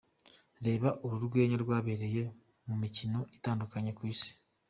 Reba 0.65 0.89
uru 1.05 1.17
rwenya 1.27 1.57
rwabereye 1.63 2.21
mu 2.67 2.75
mikino 2.81 3.19
itandukanye 3.37 3.91
ku 3.97 4.01
isi:. 4.13 4.31